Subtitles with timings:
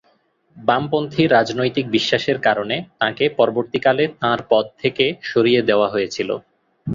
[0.57, 6.29] বামপন্থী রাজনৈতিক বিশ্বাসের কারণে তাঁকে পরবর্তীকালে তাঁর পদ থেকে সরিয়ে দেওয়া হয়েছিল।